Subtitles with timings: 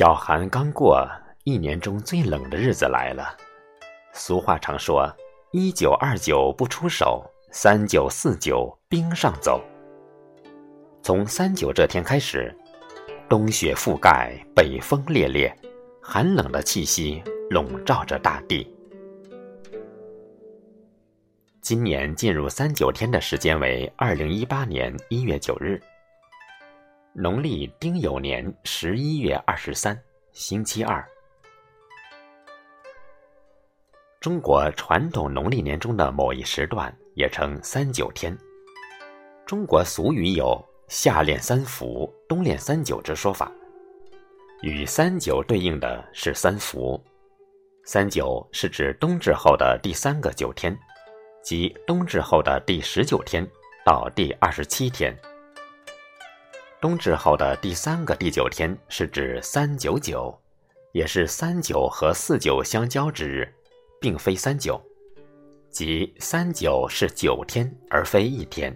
[0.00, 1.06] 小寒刚过，
[1.44, 3.36] 一年中最冷的日子来了。
[4.14, 5.14] 俗话常说
[5.52, 7.22] ：“一九二九不出手，
[7.52, 9.62] 三九四九冰上走。”
[11.04, 12.50] 从三九这天开始，
[13.28, 15.54] 冬雪覆盖，北风烈烈，
[16.00, 18.74] 寒冷的气息笼罩着大地。
[21.60, 25.78] 今年进入三九天的时间为二零一八年一月九日。
[27.12, 30.00] 农历丁酉年十一月二十三，
[30.30, 31.04] 星期二。
[34.20, 38.36] 中国传统农历年中的某一时段也称三九天。
[39.44, 43.50] 中国俗语有“夏练三伏，冬练三九”之说法，
[44.62, 47.02] 与三九对应的是三伏。
[47.84, 50.78] 三九是指冬至后的第三个九天，
[51.42, 53.44] 即冬至后的第十九天
[53.84, 55.12] 到第二十七天。
[56.80, 60.34] 冬至后的第三个第九天是指三九九，
[60.92, 63.54] 也是三九和四九相交之日，
[64.00, 64.80] 并非三九，
[65.68, 68.74] 即三九是九天而非一天。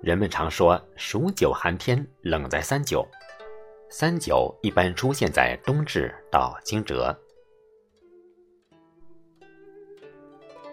[0.00, 3.06] 人们常说数九寒天冷在三九，
[3.90, 7.14] 三九一般出现在冬至到惊蛰。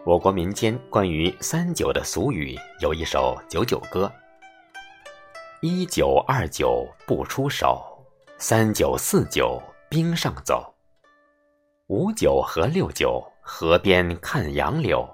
[0.05, 4.09] 我国民间关于三九的俗语有一首《九九歌》。
[5.65, 7.81] 一九二九不出手，
[8.37, 10.75] 三九四九冰上走。
[11.87, 15.09] 五九和六九河边看杨柳，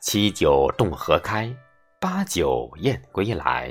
[0.00, 1.54] 七九洞河开，
[2.00, 3.70] 八九雁归来，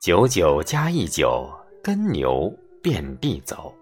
[0.00, 1.50] 九九加一九
[1.82, 2.48] 耕牛
[2.80, 3.74] 遍地走。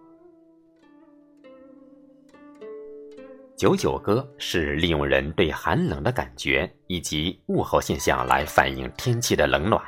[3.59, 9.83] 九九歌是利用人对寒冷的感觉以及物候现象来反映天气的冷暖。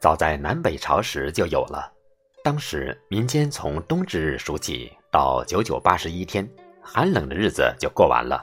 [0.00, 1.92] 早在南北朝时就有了，
[2.42, 6.48] 当时民间从冬至日数起，到九九八十一天，
[6.80, 8.42] 寒冷的日子就过完了。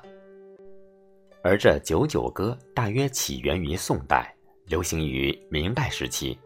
[1.42, 4.32] 而这九九歌大约起源于宋代，
[4.66, 6.38] 流行于明代时期。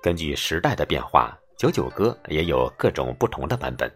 [0.00, 3.92] 根据时代的变化，九九歌也有各种不同的版本。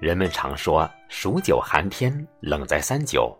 [0.00, 3.32] 人们常说数九寒天冷在三九。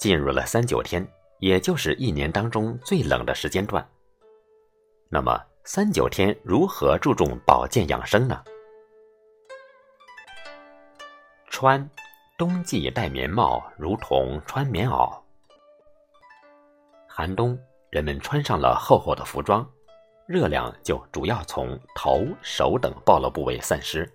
[0.00, 1.06] 进入了三九天，
[1.40, 3.86] 也就是一年当中最冷的时间段。
[5.10, 8.42] 那么三九天如何注重保健养生呢？
[11.50, 11.86] 穿
[12.38, 15.14] 冬季戴棉帽，如同穿棉袄。
[17.06, 17.58] 寒冬，
[17.90, 19.68] 人们穿上了厚厚的服装，
[20.26, 24.10] 热量就主要从头、手等暴露部位散失。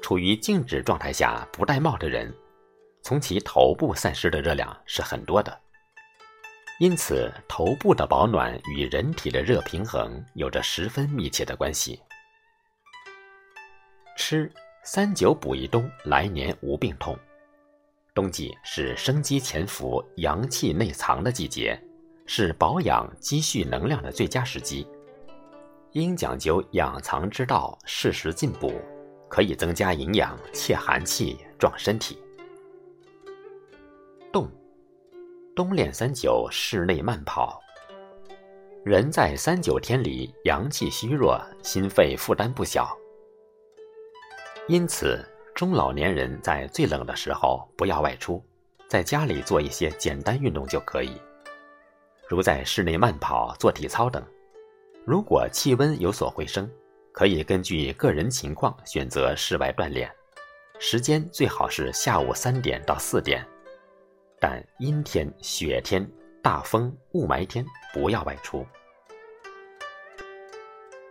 [0.00, 2.32] 处于静止状态下不戴帽的人。
[3.06, 5.56] 从其头部散失的热量是很多的，
[6.80, 12.02] 因此头部的保暖与人体的热平衡有着十分密切的关系。
[14.16, 14.50] 吃
[14.82, 17.16] 三九补一冬，来年无病痛。
[18.12, 21.80] 冬季是生机潜伏、阳气内藏的季节，
[22.26, 24.84] 是保养积蓄能量的最佳时机。
[25.92, 28.82] 应讲究养藏之道，适时进补，
[29.30, 32.18] 可以增加营养、泄寒气、壮身体。
[35.56, 37.58] 冬练三九，室内慢跑。
[38.84, 42.94] 人在三九天里阳气虚弱，心肺负担不小，
[44.68, 45.18] 因此
[45.54, 48.44] 中老年人在最冷的时候不要外出，
[48.86, 51.18] 在家里做一些简单运动就可以，
[52.28, 54.22] 如在室内慢跑、做体操等。
[55.06, 56.70] 如果气温有所回升，
[57.12, 60.12] 可以根据个人情况选择室外锻炼，
[60.78, 63.42] 时间最好是下午三点到四点。
[64.40, 66.06] 但阴天、雪天、
[66.42, 68.66] 大风、雾霾天不要外出。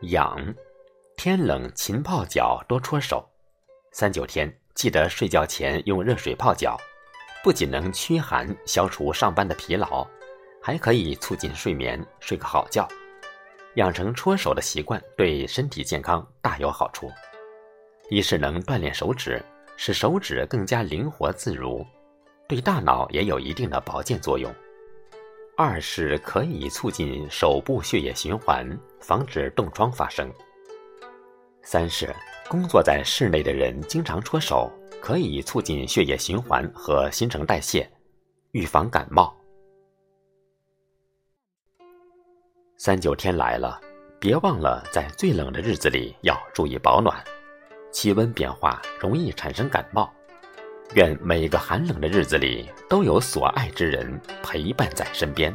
[0.01, 0.53] 养，
[1.17, 3.27] 天冷勤泡脚，多搓手。
[3.91, 6.77] 三九天记得睡觉前用热水泡脚，
[7.43, 10.05] 不仅能驱寒、消除上班的疲劳，
[10.61, 12.87] 还可以促进睡眠，睡个好觉。
[13.75, 17.11] 养成搓手的习惯，对身体健康大有好处。
[18.09, 19.43] 一是能锻炼手指，
[19.77, 21.85] 使手指更加灵活自如。
[22.47, 24.53] 对大脑也有一定的保健作用。
[25.57, 28.67] 二是可以促进手部血液循环，
[28.99, 30.29] 防止冻疮发生。
[31.63, 32.13] 三是
[32.49, 34.69] 工作在室内的人经常搓手，
[35.01, 37.89] 可以促进血液循环和新陈代谢，
[38.51, 39.35] 预防感冒。
[42.77, 43.79] 三九天来了，
[44.19, 47.17] 别忘了在最冷的日子里要注意保暖，
[47.91, 50.13] 气温变化容易产生感冒。
[50.93, 55.53] 愿每个寒冷的日子里都有所爱之人陪伴在身边。